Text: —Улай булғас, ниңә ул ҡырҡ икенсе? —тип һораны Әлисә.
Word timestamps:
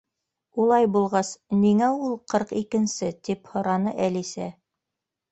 —Улай 0.61 0.85
булғас, 0.93 1.27
ниңә 1.65 1.89
ул 2.05 2.15
ҡырҡ 2.33 2.53
икенсе? 2.61 3.09
—тип 3.27 3.51
һораны 3.53 3.93
Әлисә. 4.07 4.49